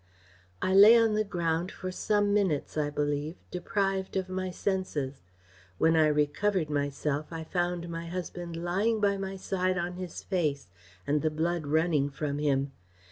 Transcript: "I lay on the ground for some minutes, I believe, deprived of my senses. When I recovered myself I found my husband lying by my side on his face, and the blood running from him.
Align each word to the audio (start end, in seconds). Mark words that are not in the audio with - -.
"I 0.63 0.73
lay 0.73 0.97
on 0.97 1.13
the 1.13 1.23
ground 1.23 1.71
for 1.71 1.91
some 1.91 2.33
minutes, 2.33 2.75
I 2.75 2.89
believe, 2.89 3.35
deprived 3.51 4.17
of 4.17 4.29
my 4.29 4.49
senses. 4.49 5.21
When 5.77 5.95
I 5.95 6.07
recovered 6.07 6.71
myself 6.71 7.27
I 7.31 7.43
found 7.43 7.87
my 7.87 8.07
husband 8.07 8.55
lying 8.55 8.99
by 8.99 9.17
my 9.17 9.35
side 9.35 9.77
on 9.77 9.97
his 9.97 10.23
face, 10.23 10.69
and 11.05 11.21
the 11.21 11.29
blood 11.29 11.67
running 11.67 12.09
from 12.09 12.39
him. 12.39 12.71